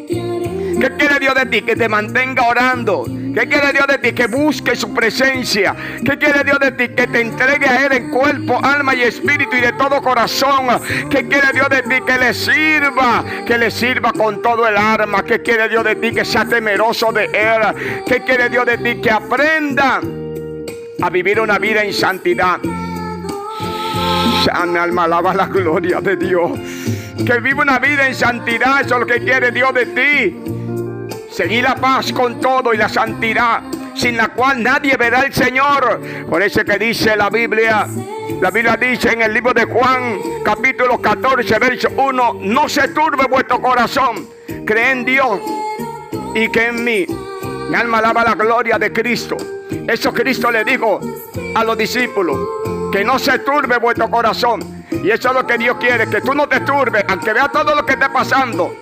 ¿Qué 0.81 0.91
quiere 0.99 1.19
Dios 1.19 1.35
de 1.35 1.47
ti? 1.47 1.63
Que 1.63 1.75
te 1.75 1.89
mantenga 1.89 2.47
orando. 2.47 3.05
¿Qué 3.07 3.47
quiere 3.49 3.73
Dios 3.73 3.87
de 3.87 3.99
ti? 3.99 4.13
Que 4.13 4.27
busque 4.27 4.77
su 4.77 4.93
presencia. 4.93 5.75
¿Qué 6.05 6.19
quiere 6.19 6.45
Dios 6.45 6.59
de 6.59 6.73
ti? 6.73 6.89
Que 6.95 7.07
te 7.07 7.21
entregue 7.21 7.67
a 7.67 7.87
Él 7.87 7.93
en 7.93 8.11
cuerpo, 8.11 8.59
alma 8.63 8.95
y 8.95 9.03
espíritu 9.03 9.57
y 9.57 9.61
de 9.61 9.73
todo 9.73 10.01
corazón. 10.03 10.69
¿Qué 11.11 11.27
quiere 11.27 11.49
Dios 11.53 11.69
de 11.69 11.83
ti? 11.83 12.01
Que 12.07 12.19
le 12.19 12.35
sirva. 12.35 13.25
Que 13.47 13.59
le 13.59 13.71
sirva 13.71 14.13
con 14.13 14.43
todo 14.43 14.67
el 14.69 14.77
alma. 14.77 15.25
¿Qué 15.25 15.43
quiere 15.43 15.69
Dios 15.69 15.85
de 15.85 15.97
ti? 15.97 16.13
Que 16.13 16.25
sea 16.25 16.45
temeroso 16.45 17.13
de 17.13 17.25
Él. 17.25 18.03
¿Qué 18.07 18.23
quiere 18.23 18.49
Dios 18.49 18.67
de 18.67 18.79
ti? 18.79 19.01
Que 19.01 19.11
aprenda 19.11 20.01
a 21.03 21.11
vivir 21.11 21.41
una 21.41 21.59
vida 21.59 21.85
en 21.85 21.93
santidad. 21.93 22.59
Mi 24.67 24.79
alma 24.79 25.05
alaba 25.05 25.35
la 25.35 25.47
gloria 25.47 26.01
de 26.01 26.17
Dios. 26.17 26.53
Que 27.25 27.41
viva 27.41 27.63
una 27.63 27.79
vida 27.79 28.07
en 28.07 28.15
santidad. 28.15 28.81
Eso 28.81 28.95
es 28.95 29.01
lo 29.01 29.07
que 29.07 29.21
quiere 29.21 29.51
Dios 29.51 29.75
de 29.75 29.87
ti. 29.87 30.37
Seguir 31.37 31.65
la 31.65 31.75
paz 31.75 32.15
con 32.15 32.41
todo 32.41 32.73
y 32.73 32.79
la 32.79 32.89
santidad, 32.89 33.61
sin 33.95 34.17
la 34.17 34.29
cual 34.29 34.63
nadie 34.63 34.97
verá 34.97 35.21
al 35.21 35.35
Señor. 35.35 36.01
Por 36.31 36.41
eso 36.41 36.65
que 36.65 36.79
dice 36.79 37.15
la 37.15 37.29
Biblia, 37.29 37.87
la 38.41 38.51
Biblia 38.51 38.75
dice 38.79 39.13
en 39.13 39.21
el 39.21 39.35
libro 39.35 39.53
de 39.53 39.67
Juan, 39.67 40.19
capítulo 40.43 40.99
14, 40.99 41.59
verso 41.59 41.89
1, 41.95 42.39
no 42.41 42.71
se 42.71 42.89
turbe 42.89 43.27
vuestro 43.29 43.61
corazón, 43.61 44.27
cree 44.65 44.93
en 44.93 45.05
Dios 45.05 45.39
y 46.35 46.49
que 46.49 46.69
en 46.69 46.83
mí. 46.83 47.05
Mi 47.69 47.75
alma 47.77 47.99
alaba 47.99 48.25
la 48.25 48.35
gloria 48.35 48.79
de 48.79 48.91
Cristo. 48.91 49.37
Eso 49.87 50.15
Cristo 50.15 50.51
le 50.51 50.65
dijo 50.65 51.01
a 51.55 51.63
los 51.65 51.77
discípulos. 51.77 52.39
Que 52.91 53.05
no 53.05 53.19
se 53.19 53.41
turbe 53.41 53.77
vuestro 53.77 54.09
corazón. 54.11 54.87
Y 54.91 55.11
eso 55.11 55.29
es 55.29 55.35
lo 55.35 55.47
que 55.47 55.59
Dios 55.59 55.77
quiere, 55.79 56.09
que 56.09 56.23
tú 56.23 56.33
no 56.33 56.49
te 56.49 56.61
turbes, 56.61 57.05
aunque 57.07 57.35
vea 57.35 57.49
todo 57.49 57.75
lo 57.75 57.85
que 57.85 57.93
esté 57.93 58.09
pasando. 58.09 58.75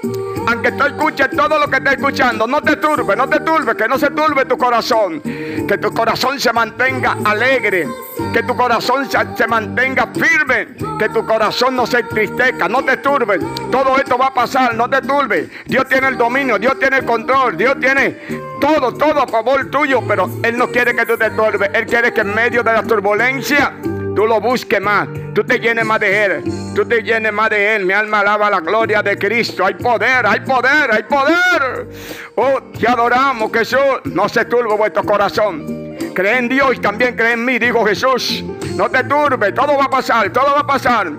Aunque 0.47 0.73
tú 0.73 0.85
escuches 0.85 1.31
todo 1.31 1.59
lo 1.59 1.69
que 1.69 1.77
esté 1.77 1.91
escuchando, 1.95 2.47
no 2.47 2.61
te 2.61 2.77
turbe, 2.77 3.17
no 3.17 3.29
te 3.29 3.41
turbe, 3.41 3.75
que 3.77 3.89
no 3.89 3.99
se 3.99 4.11
turbe 4.11 4.45
tu 4.45 4.59
corazón. 4.59 5.23
Que 5.23 5.79
tu 5.79 5.93
corazón 5.93 6.39
se 6.39 6.53
mantenga 6.53 7.17
alegre, 7.25 7.89
que 8.33 8.43
tu 8.43 8.55
corazón 8.55 9.09
se, 9.09 9.47
mantenga 9.47 10.09
firme, 10.09 10.69
que 10.99 11.09
tu 11.09 11.25
corazón 11.25 11.75
no 11.77 11.87
se 11.87 12.01
entristezca, 12.01 12.69
no 12.69 12.85
te 12.85 12.99
turbe. 12.99 13.39
Todo 13.71 13.97
esto 13.97 14.19
va 14.19 14.27
a 14.27 14.35
pasar, 14.35 14.75
no 14.75 14.89
te 14.89 15.01
turbe. 15.01 15.49
Dios 15.65 15.89
tiene 15.89 16.09
el 16.09 16.19
dominio, 16.19 16.59
Dios 16.59 16.79
tiene 16.79 16.99
el 16.99 17.05
control, 17.07 17.57
Dios 17.57 17.77
tiene 17.81 18.19
todo, 18.61 18.93
todo 18.93 19.23
a 19.23 19.27
favor 19.27 19.71
tuyo, 19.71 20.03
pero 20.07 20.29
Él 20.43 20.59
no 20.59 20.69
quiere 20.69 20.95
que 20.95 21.07
tú 21.07 21.17
te 21.17 21.31
turbes, 21.31 21.71
Él 21.73 21.87
quiere 21.87 22.13
que 22.13 22.21
en 22.21 22.35
medio 22.35 22.63
de 22.63 22.73
la 22.73 22.83
turbulencia 22.83 23.73
tú 24.15 24.27
lo 24.27 24.41
busques 24.41 24.81
más, 24.81 25.09
tú 25.35 25.45
te 25.45 25.59
llenes 25.59 25.85
más 25.85 26.01
de 26.01 26.25
Él, 26.25 26.45
tú 26.75 26.87
te 26.87 27.03
llenes 27.03 27.33
más 27.33 27.51
de 27.51 27.77
Él. 27.77 27.87
Mi 27.87 27.93
alma 27.93 28.21
alaba 28.21 28.51
la 28.51 28.61
gloria 28.61 29.03
de 29.03 29.17
Cristo. 29.19 29.65
Hay 29.65 29.75
poder, 29.75 30.27
hay 30.27 30.41
poder, 30.41 30.91
hay 30.93 31.03
poder. 31.05 31.89
Oh, 32.37 32.61
te 32.79 32.89
adoramos, 32.89 33.53
Jesús. 33.53 33.79
No 34.05 34.29
se 34.29 34.45
turbe 34.45 34.75
vuestro 34.77 35.05
corazón. 35.05 35.97
Cree 36.15 36.39
en 36.39 36.49
Dios 36.49 36.77
y 36.77 36.79
también 36.79 37.17
cree 37.17 37.33
en 37.33 37.45
mí, 37.45 37.59
dijo 37.59 37.85
Jesús. 37.85 38.45
No 38.77 38.89
te 38.89 39.05
turbe, 39.05 39.53
todo 39.53 39.77
va 39.77 39.85
a 39.85 39.91
pasar, 39.91 40.31
todo 40.33 40.53
va 40.55 40.61
a 40.61 40.67
pasar. 40.67 41.13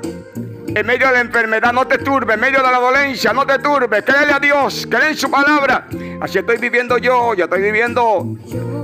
En 0.76 0.86
medio 0.86 1.08
de 1.08 1.14
la 1.14 1.22
enfermedad, 1.22 1.72
no 1.72 1.88
te 1.88 2.00
turbe. 2.00 2.34
En 2.34 2.40
medio 2.42 2.62
de 2.62 2.70
la 2.70 2.80
dolencia, 2.80 3.32
no 3.32 3.46
te 3.48 3.60
turbe. 3.60 4.04
Créele 4.04 4.34
a 4.34 4.40
Dios, 4.40 4.86
cree 4.92 5.12
en 5.12 5.16
su 5.16 5.32
palabra. 5.32 5.88
Así 6.20 6.38
estoy 6.38 6.58
viviendo 6.58 6.98
yo, 6.98 7.34
yo 7.34 7.46
estoy 7.46 7.62
viviendo 7.62 8.36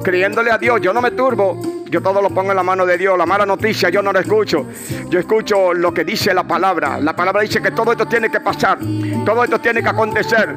creyéndole 0.02 0.52
a 0.52 0.58
Dios. 0.58 0.80
Yo 0.80 0.94
no 0.94 1.02
me 1.02 1.12
turbo. 1.12 1.84
Yo 1.90 2.02
todo 2.02 2.22
lo 2.22 2.30
pongo 2.30 2.52
en 2.52 2.56
la 2.56 2.64
mano 2.64 2.86
de 2.86 2.98
Dios. 2.98 3.18
La 3.18 3.26
mala 3.26 3.46
noticia 3.46 3.90
yo 3.90 4.02
no 4.02 4.14
la 4.14 4.22
escucho. 4.22 4.68
Yo 5.10 5.20
escucho 5.20 5.74
lo 5.74 5.94
que 5.94 6.06
dice 6.06 6.34
la 6.34 6.46
palabra. 6.46 6.98
La 6.98 7.14
palabra 7.14 7.42
dice 7.42 7.62
que 7.62 7.72
todo 7.72 7.92
esto 7.92 8.08
tiene 8.08 8.32
que 8.32 8.40
pasar. 8.40 8.80
Todo 9.26 9.44
esto 9.44 9.60
tiene 9.60 9.84
que 9.84 9.90
acontecer. 9.90 10.56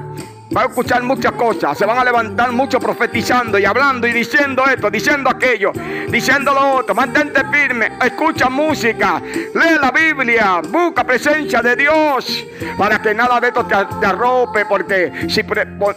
Va 0.55 0.63
a 0.63 0.67
escuchar 0.67 1.03
muchas 1.03 1.33
cosas. 1.33 1.77
Se 1.77 1.87
van 1.87 1.99
a 1.99 2.05
levantar 2.05 2.53
mucho 2.53 2.79
profetizando 2.79 3.59
y 3.59 3.65
hablando 3.65 4.07
y 4.07 4.13
diciendo 4.13 4.65
esto, 4.67 4.91
diciendo 4.91 5.31
aquello, 5.31 5.73
diciendo 6.09 6.53
lo 6.53 6.77
otro. 6.77 6.95
Mantente 6.95 7.43
firme. 7.51 7.93
Escucha 8.05 8.51
música. 8.51 9.21
Lee 9.21 9.79
la 9.81 9.91
Biblia. 9.91 10.61
Busca 10.69 11.03
presencia 11.03 11.63
de 11.63 11.77
Dios. 11.77 12.45
Para 12.77 13.01
que 13.01 13.15
nada 13.15 13.41
de 13.41 13.49
esto 13.49 13.65
te, 13.65 14.07
arrope. 14.07 14.67
Porque 14.67 15.27
si 15.29 15.43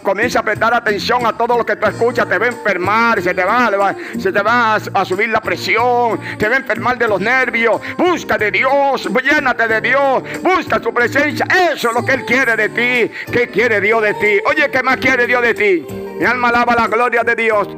comienza 0.02 0.40
a 0.40 0.42
prestar 0.42 0.74
atención 0.74 1.26
a 1.26 1.36
todo 1.36 1.58
lo 1.58 1.66
que 1.66 1.76
tú 1.76 1.86
escuchas, 1.86 2.28
te 2.28 2.38
va 2.38 2.46
a 2.46 2.48
enfermar. 2.48 3.22
Se 3.22 3.34
te 3.34 3.44
va, 3.44 3.94
se 4.18 4.32
te 4.32 4.42
va 4.42 4.76
a, 4.76 5.04
subir 5.04 5.28
la 5.28 5.40
presión. 5.40 6.18
Te 6.38 6.48
va 6.48 6.56
a 6.56 6.58
enfermar 6.58 6.96
de 6.96 7.06
los 7.06 7.20
nervios. 7.20 7.80
Busca 7.98 8.38
de 8.38 8.50
Dios. 8.50 9.08
Llénate 9.22 9.68
de 9.68 9.80
Dios. 9.82 10.22
Busca 10.42 10.82
su 10.82 10.92
presencia. 10.92 11.46
Eso 11.70 11.90
es 11.90 11.94
lo 11.94 12.04
que 12.04 12.12
Él 12.12 12.24
quiere 12.24 12.56
de 12.56 12.68
ti. 12.70 13.12
¿Qué 13.30 13.48
quiere 13.48 13.80
Dios 13.80 14.02
de 14.02 14.14
ti? 14.14 14.37
Oye, 14.44 14.70
¿qué 14.70 14.82
más 14.82 14.96
quiere 14.98 15.26
Dios 15.26 15.42
de 15.42 15.54
ti? 15.54 15.86
Mi 16.18 16.24
alma 16.24 16.48
alaba 16.48 16.74
la 16.74 16.86
gloria 16.86 17.22
de 17.22 17.34
Dios. 17.34 17.68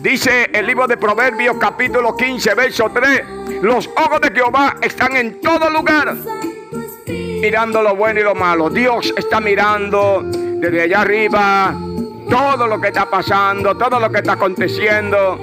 Dice 0.00 0.48
el 0.52 0.66
libro 0.66 0.86
de 0.86 0.96
Proverbios 0.96 1.56
capítulo 1.60 2.16
15, 2.16 2.54
verso 2.54 2.90
3. 2.92 3.62
Los 3.62 3.88
ojos 3.88 4.20
de 4.20 4.30
Jehová 4.30 4.76
están 4.80 5.16
en 5.16 5.40
todo 5.40 5.68
lugar, 5.68 6.14
mirando 7.06 7.82
lo 7.82 7.94
bueno 7.94 8.20
y 8.20 8.22
lo 8.22 8.34
malo. 8.34 8.70
Dios 8.70 9.12
está 9.16 9.40
mirando 9.40 10.22
desde 10.24 10.82
allá 10.82 11.02
arriba 11.02 11.74
todo 12.28 12.66
lo 12.66 12.80
que 12.80 12.88
está 12.88 13.10
pasando, 13.10 13.76
todo 13.76 14.00
lo 14.00 14.10
que 14.10 14.18
está 14.18 14.32
aconteciendo. 14.32 15.38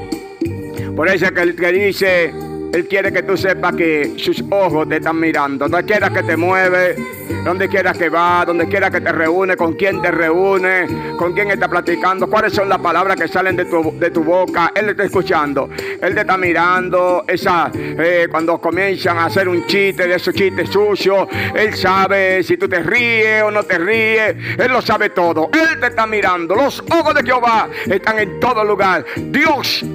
Por 0.95 1.07
eso 1.09 1.31
que 1.31 1.55
que 1.55 1.71
dice, 1.71 2.33
él 2.73 2.87
quiere 2.87 3.11
que 3.11 3.23
tú 3.23 3.37
sepas 3.37 3.75
que 3.75 4.13
sus 4.17 4.43
ojos 4.49 4.87
te 4.87 4.97
están 4.97 5.19
mirando. 5.19 5.67
Donde 5.67 5.85
quiera 5.85 6.09
que 6.09 6.23
te 6.23 6.35
mueve, 6.35 6.95
donde 7.43 7.67
quiera 7.69 7.93
que 7.93 8.09
va, 8.09 8.43
donde 8.45 8.67
quiera 8.67 8.91
que 8.91 9.01
te 9.01 9.11
reúne, 9.11 9.55
con 9.55 9.73
quién 9.73 10.01
te 10.01 10.11
reúne, 10.11 11.15
con 11.17 11.33
quién 11.33 11.49
está 11.49 11.67
platicando, 11.67 12.29
cuáles 12.29 12.53
son 12.53 12.69
las 12.69 12.79
palabras 12.79 13.15
que 13.15 13.27
salen 13.27 13.55
de 13.55 13.65
tu, 13.65 13.97
de 13.97 14.11
tu 14.11 14.23
boca. 14.23 14.71
Él 14.75 14.89
está 14.89 15.05
escuchando. 15.05 15.69
Él 16.01 16.13
te 16.13 16.21
está 16.21 16.37
mirando. 16.37 17.23
Esa, 17.27 17.71
eh, 17.73 18.27
cuando 18.29 18.59
comienzan 18.59 19.17
a 19.17 19.25
hacer 19.25 19.47
un 19.47 19.65
chiste 19.65 20.07
de 20.07 20.15
esos 20.15 20.33
chistes 20.33 20.69
sucios, 20.69 21.27
Él 21.55 21.73
sabe 21.73 22.43
si 22.43 22.57
tú 22.57 22.67
te 22.67 22.83
ríes 22.83 23.43
o 23.43 23.51
no 23.51 23.63
te 23.63 23.77
ríes. 23.77 24.35
Él 24.57 24.71
lo 24.71 24.81
sabe 24.81 25.09
todo. 25.09 25.49
Él 25.53 25.79
te 25.79 25.87
está 25.87 26.05
mirando. 26.05 26.55
Los 26.55 26.83
ojos 26.91 27.15
de 27.15 27.23
Jehová 27.23 27.69
están 27.87 28.19
en 28.19 28.39
todo 28.39 28.63
lugar. 28.63 29.05
Dios 29.15 29.85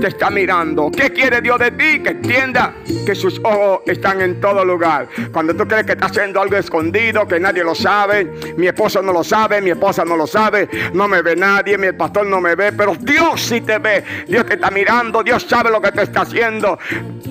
te 0.00 0.08
está 0.08 0.30
mirando. 0.30 0.90
¿Qué 0.90 1.10
quiere 1.10 1.40
Dios 1.40 1.58
de 1.58 1.70
ti? 1.70 2.02
Que 2.02 2.10
entienda 2.10 2.74
que 3.04 3.14
sus 3.14 3.40
ojos 3.42 3.80
están 3.86 4.20
en 4.20 4.40
todo 4.40 4.64
lugar. 4.64 5.08
Cuando 5.32 5.54
tú 5.54 5.66
crees 5.66 5.86
que 5.86 5.92
estás 5.92 6.10
haciendo 6.10 6.40
algo 6.40 6.56
escondido, 6.56 7.26
que 7.26 7.40
nadie 7.40 7.64
lo 7.64 7.74
sabe, 7.74 8.24
mi 8.56 8.66
esposo 8.66 9.02
no 9.02 9.12
lo 9.12 9.24
sabe, 9.24 9.60
mi 9.60 9.70
esposa 9.70 10.04
no 10.04 10.16
lo 10.16 10.26
sabe, 10.26 10.68
no 10.92 11.08
me 11.08 11.22
ve 11.22 11.34
nadie, 11.36 11.78
mi 11.78 11.92
pastor 11.92 12.26
no 12.26 12.40
me 12.40 12.54
ve, 12.54 12.72
pero 12.72 12.94
Dios 12.98 13.40
sí 13.40 13.60
te 13.60 13.78
ve. 13.78 14.04
Dios 14.28 14.44
te 14.46 14.54
está 14.54 14.70
mirando, 14.70 15.22
Dios 15.22 15.46
sabe 15.48 15.70
lo 15.70 15.80
que 15.80 15.92
te 15.92 16.02
está 16.02 16.22
haciendo. 16.22 16.78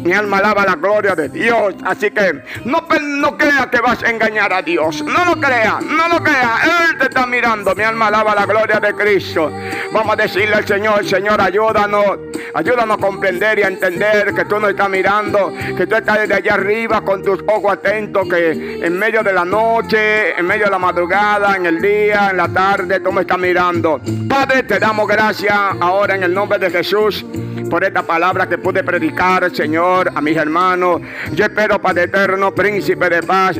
Mi 0.03 0.13
alma 0.13 0.37
alaba 0.37 0.65
la 0.65 0.75
gloria 0.75 1.15
de 1.15 1.29
Dios. 1.29 1.75
Así 1.83 2.11
que 2.11 2.41
no, 2.65 2.87
no 3.01 3.37
crea 3.37 3.69
que 3.71 3.79
vas 3.79 4.03
a 4.03 4.09
engañar 4.09 4.53
a 4.53 4.61
Dios. 4.61 5.03
No 5.03 5.25
lo 5.25 5.39
crea, 5.39 5.79
no 5.81 6.07
lo 6.07 6.23
crea. 6.23 6.59
Él 6.63 6.97
te 6.97 7.05
está 7.05 7.25
mirando. 7.25 7.75
Mi 7.75 7.83
alma 7.83 8.07
alaba 8.07 8.35
la 8.35 8.45
gloria 8.45 8.79
de 8.79 8.93
Cristo. 8.93 9.51
Vamos 9.91 10.13
a 10.13 10.15
decirle 10.23 10.55
al 10.55 10.67
Señor, 10.67 11.05
Señor, 11.05 11.41
ayúdanos 11.41 12.17
Ayúdanos 12.55 12.97
a 12.97 13.01
comprender 13.01 13.59
y 13.59 13.63
a 13.63 13.67
entender 13.67 14.33
que 14.33 14.45
tú 14.45 14.57
no 14.61 14.69
estás 14.69 14.89
mirando, 14.89 15.53
que 15.75 15.85
tú 15.85 15.95
estás 15.95 16.21
desde 16.21 16.35
allá 16.35 16.53
arriba 16.53 17.01
con 17.01 17.21
tus 17.21 17.43
ojos 17.47 17.73
atentos, 17.73 18.25
que 18.29 18.79
en 18.81 18.97
medio 18.97 19.21
de 19.23 19.33
la 19.33 19.43
noche, 19.43 20.39
en 20.39 20.45
medio 20.45 20.63
de 20.63 20.71
la 20.71 20.79
madrugada, 20.79 21.57
en 21.57 21.65
el 21.65 21.81
día, 21.81 22.29
en 22.31 22.37
la 22.37 22.47
tarde, 22.47 23.01
tú 23.01 23.11
me 23.11 23.21
estás 23.21 23.37
mirando. 23.37 23.99
Padre, 24.29 24.63
te 24.63 24.79
damos 24.79 25.05
gracias 25.05 25.53
ahora 25.81 26.15
en 26.15 26.23
el 26.23 26.33
nombre 26.33 26.57
de 26.57 26.71
Jesús 26.71 27.25
por 27.69 27.83
esta 27.83 28.03
palabra 28.03 28.47
que 28.47 28.57
pude 28.57 28.85
predicar, 28.85 29.53
Señor, 29.53 30.13
a 30.15 30.21
mis 30.21 30.37
hermanos. 30.37 31.01
Yo 31.33 31.43
espero, 31.43 31.81
Padre 31.81 32.03
eterno, 32.03 32.55
príncipe 32.55 33.09
de 33.09 33.21
paz, 33.21 33.59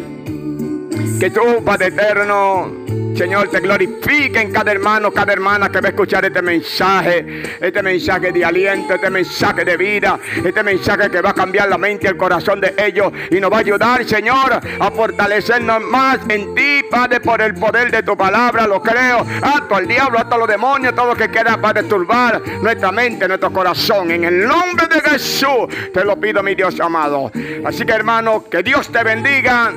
que 1.19 1.31
tú, 1.31 1.61
Padre 1.65 1.87
eterno, 1.87 2.71
Señor, 3.15 3.47
te 3.49 3.61
glorifique 3.61 4.41
en 4.41 4.51
cada 4.51 4.71
hermano, 4.73 5.11
cada 5.11 5.31
hermana 5.31 5.69
que 5.69 5.79
va 5.79 5.87
a 5.87 5.91
escuchar 5.91 6.25
este 6.25 6.41
mensaje, 6.41 7.43
este 7.61 7.81
mensaje 7.81 8.31
de 8.33 8.43
aliento, 8.43 8.95
este 8.95 9.09
mensaje 9.09 9.63
de 9.63 9.77
vida, 9.77 10.19
este 10.43 10.61
mensaje 10.61 11.09
que 11.09 11.21
va 11.21 11.29
a 11.29 11.33
cambiar 11.33 11.69
la 11.69 11.77
mente 11.77 12.07
y 12.07 12.09
el 12.09 12.17
corazón 12.17 12.59
de 12.59 12.73
ellos 12.77 13.13
y 13.31 13.39
nos 13.39 13.51
va 13.51 13.57
a 13.57 13.59
ayudar, 13.61 14.03
Señor, 14.05 14.59
a 14.79 14.91
fortalecernos 14.91 15.81
más 15.81 16.19
en 16.27 16.53
ti, 16.53 16.83
Padre, 16.91 17.21
por 17.21 17.41
el 17.41 17.53
poder 17.55 17.89
de 17.89 18.03
tu 18.03 18.17
palabra, 18.17 18.67
lo 18.67 18.81
creo. 18.81 19.25
Ato 19.41 19.75
al 19.75 19.87
diablo, 19.87 20.19
ato 20.19 20.35
a 20.35 20.39
los 20.39 20.47
demonios, 20.47 20.93
todo 20.93 21.07
lo 21.07 21.15
que 21.15 21.29
quiera 21.29 21.57
para 21.57 21.83
turbar 21.83 22.41
nuestra 22.61 22.91
mente, 22.91 23.27
nuestro 23.27 23.51
corazón. 23.51 24.11
En 24.11 24.25
el 24.25 24.45
nombre 24.45 24.87
de 24.87 24.99
Jesús, 24.99 25.67
te 25.93 26.03
lo 26.03 26.19
pido, 26.19 26.43
mi 26.43 26.53
Dios 26.53 26.79
amado. 26.81 27.31
Así 27.63 27.85
que, 27.85 27.93
hermano, 27.93 28.43
que 28.49 28.61
Dios 28.61 28.89
te 28.89 29.03
bendiga. 29.03 29.71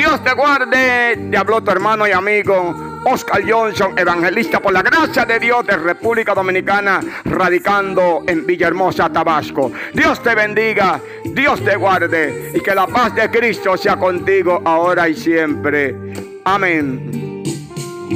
Dios 0.00 0.24
te 0.24 0.32
guarde. 0.32 1.28
Te 1.30 1.36
habló 1.36 1.62
tu 1.62 1.70
hermano 1.70 2.08
y 2.08 2.12
amigo 2.12 3.02
Oscar 3.04 3.42
Johnson, 3.46 3.98
evangelista 3.98 4.58
por 4.58 4.72
la 4.72 4.80
gracia 4.80 5.26
de 5.26 5.38
Dios 5.38 5.66
de 5.66 5.76
República 5.76 6.32
Dominicana, 6.32 7.02
radicando 7.26 8.24
en 8.26 8.46
Villahermosa, 8.46 9.12
Tabasco. 9.12 9.70
Dios 9.92 10.22
te 10.22 10.34
bendiga, 10.34 10.98
Dios 11.22 11.62
te 11.62 11.76
guarde 11.76 12.50
y 12.54 12.60
que 12.60 12.74
la 12.74 12.86
paz 12.86 13.14
de 13.14 13.30
Cristo 13.30 13.76
sea 13.76 13.96
contigo 13.96 14.62
ahora 14.64 15.06
y 15.06 15.14
siempre. 15.14 15.94
Amén. 16.46 17.29